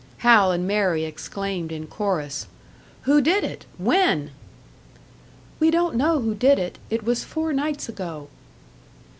Hal 0.25 0.51
and 0.51 0.65
Mary 0.67 1.05
exclaimed 1.05 1.71
in 1.71 1.85
chorus, 1.85 2.47
"Who 3.03 3.21
did 3.21 3.43
it? 3.43 3.67
When?" 3.77 4.31
"We 5.59 5.69
don't 5.69 5.93
know 5.95 6.19
who 6.21 6.33
did 6.33 6.57
it. 6.57 6.79
It 6.89 7.03
was 7.03 7.23
four 7.23 7.53
nights 7.53 7.87
ago." 7.87 8.27